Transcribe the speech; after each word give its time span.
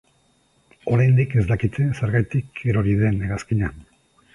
Oraindik 0.93 1.37
ez 1.41 1.45
dakite 1.53 1.87
zergaitik 2.01 2.67
erori 2.75 3.01
den 3.07 3.25
hegazkina. 3.27 3.75